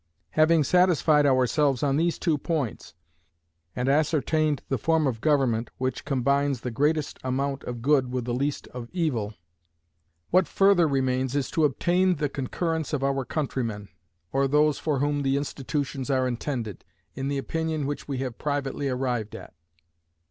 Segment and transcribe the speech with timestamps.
[0.31, 2.95] Having satisfied ourselves on these two points,
[3.75, 8.33] and ascertained the form of government which combines the greatest amount of good with the
[8.33, 9.35] least of evil,
[10.31, 13.89] what further remains is to obtain the concurrence of our countrymen,
[14.31, 16.83] or those for whom the institutions are intended,
[17.13, 19.53] in the opinion which we have privately arrived at.